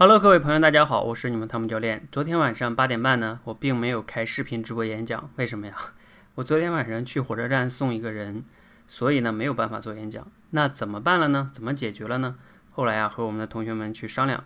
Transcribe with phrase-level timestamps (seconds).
[0.00, 2.06] Hello，各位朋友，大家好，我是你们汤姆教练。
[2.12, 5.74] 昨天晚上八点半呢，我并没有开视频直播演讲，为什么呀？
[6.36, 8.44] 我昨天晚上去火车站送一个人，
[8.86, 10.24] 所以呢没有办法做演讲。
[10.50, 11.50] 那怎么办了呢？
[11.52, 12.36] 怎么解决了呢？
[12.70, 14.44] 后来啊，和我们的同学们去商量，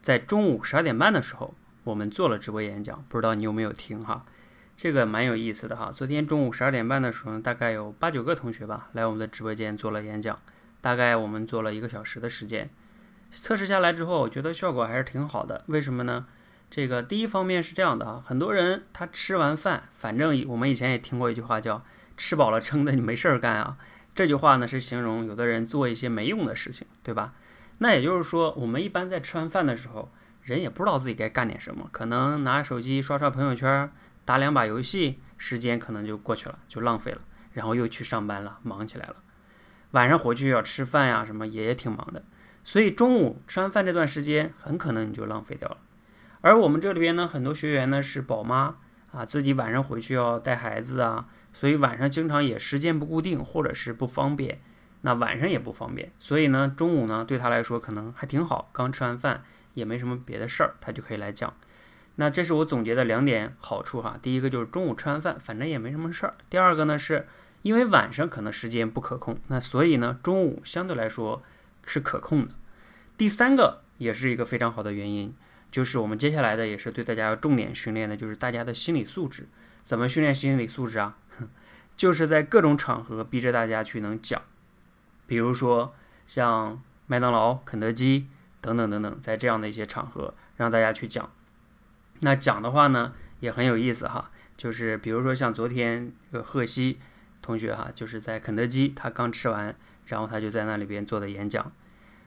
[0.00, 1.54] 在中午十二点半的时候，
[1.84, 3.04] 我们做了直播演讲。
[3.10, 4.24] 不知道你有没有听哈？
[4.78, 5.92] 这个蛮有意思的哈。
[5.94, 10.40] 昨天中午十二点半的时候，大概有八九个同学吧来我们的直播间做了演讲，
[10.80, 12.70] 大概我们做了一个小时的时间。
[13.32, 15.64] 测试下来之后，我觉得效果还是挺好的。
[15.66, 16.26] 为什么呢？
[16.68, 21.84] 这个第一方面是这样的啊，很多人他吃完饭，反正我们以前也听过一句话叫
[22.16, 23.76] “吃饱了撑的你没事儿干啊”。
[24.16, 27.34] 这句话呢是形容有的人做一些没用的事情，对吧？
[27.78, 30.10] 那也就是说，我们一般在吃完饭的时候，
[30.42, 33.90] 人也不知道自己该干点什么，可能拿手机刷刷朋友圈，
[34.24, 37.20] 打两把游戏，时间可能就过去了，就浪费了，
[37.52, 39.16] 然后又去上班了，忙起来了。
[39.92, 42.24] 晚上回去要吃饭呀，什么也挺忙的。
[42.66, 45.76] 所以中午吃完饭这段时间，很可能你就浪费掉了。
[46.40, 48.74] 而我们这里边呢，很多学员呢是宝妈
[49.12, 54.58] 啊，自己晚上回去要带孩子啊，所以晚上经常也时间不固定，或者是不方便。
[55.02, 61.54] 那晚上也不方便，所以呢，中午呢对他来说可能还挺好，刚吃完饭也没什么别的事儿，他就可以来讲。
[62.16, 64.18] 那这是我总结的两点好处哈。
[64.20, 66.34] 第一个就是中午吃完饭，反正也没什么事儿。
[66.50, 67.28] 第二个呢，是
[67.62, 71.44] 因为晚上可能时间不可控，那所以呢，中午相对来说。
[71.88, 72.52] 是可控的。
[73.16, 75.34] 第三个也是一个非常好的原因，
[75.70, 79.48] 就是我们接下来的也是对大家要重点训练的，就是大家的心理素质。
[79.82, 81.16] 怎么训练心理素质啊？
[81.96, 84.42] 就是在各种场合逼着大家去能讲，
[85.26, 85.94] 比如说
[86.26, 88.26] 像麦当劳、肯德基
[88.60, 91.30] 等等等等，在这样的一些场合让大家去讲。
[92.20, 94.30] 那讲的话呢，也很有意思哈。
[94.56, 96.98] 就是比如说像昨天这个贺西
[97.40, 99.74] 同学哈，就是在肯德基，他刚吃完。
[100.06, 101.72] 然后他就在那里边做的演讲，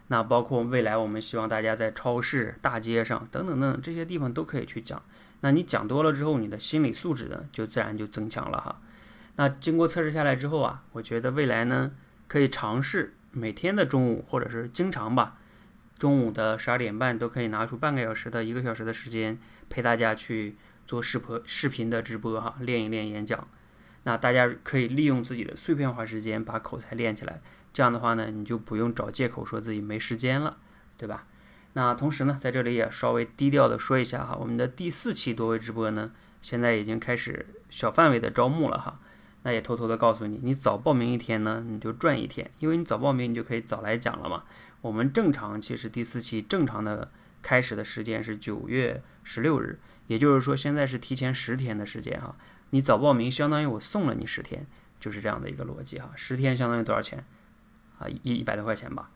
[0.09, 5.01] 那包括未来我们希望大家在超市、大街上等等等等这些地方都可以去讲。
[5.41, 8.81] 那你讲多了之后，你的心理素质呢就自然就增强了哈。
[9.38, 11.91] 那经过测试下来之后啊，我觉得未来呢
[12.28, 15.38] 可以尝试每天的中午或者是经常吧，
[15.97, 19.39] 中午的十二点半都可以拿出半个小时到一个小时的时间
[19.69, 20.57] 陪大家去
[20.88, 23.47] 做视频视频的直播哈，练一练演讲。
[24.03, 27.39] 那大家可以利用自己的碎片化时间把口才练起来。
[27.79, 30.57] 这样的话呢，你就不用找借口说自己没时间了，
[30.97, 31.25] 对吧？
[31.72, 39.00] 那同时呢，在这里也稍微低调的说一下哈，我们的第四期多维直播呢，现在已经开始小范围的招募了哈。
[39.44, 44.44] 那也偷偷的告诉你，你早报名一天呢，你就赚一天，因为你早报名，你就可以早来讲了嘛。
[44.81, 47.09] 我们正常其实第四期正常的
[47.41, 52.35] 开始的时间是九月十六日，也就是说现在是提前十天的时间哈。
[52.72, 54.67] 你早报名相当于我送了你十天，
[55.00, 56.11] 就是这样的一个逻辑哈。
[56.17, 57.23] 十天相当于多少钱？
[57.99, 59.09] 啊，一一百多块钱吧。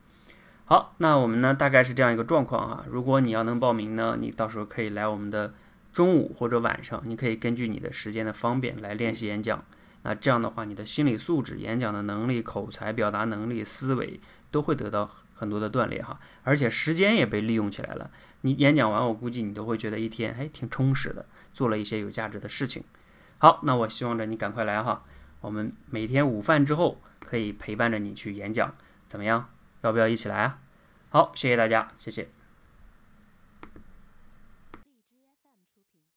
[0.66, 2.86] 好，那我们呢，大概是这样一个状况哈。
[2.90, 5.54] 如果你要能报名呢，你到时候可以来我们的
[5.92, 9.64] 中午或者晚上，你可以根据你的时间的方便来练习演讲。
[10.04, 14.20] 那这样的话，你的心理素质、演讲的能力、口才表达能力、思维
[14.52, 16.20] 都会得到很多的锻炼哈。
[16.44, 18.10] 而且时间也被利用起来了。
[18.42, 22.84] 你演讲完，我估计你都会觉得一天还挺充实的，做了一些有价值的事情。
[23.38, 25.04] 好，那我希望着你赶快来哈。
[25.44, 26.98] 我们每天午饭之后。
[27.26, 28.76] 可以陪伴着你去演讲，
[29.08, 29.50] 怎么样？
[29.82, 30.60] 要不要一起来啊？
[31.10, 32.28] 好，谢谢大家，谢谢。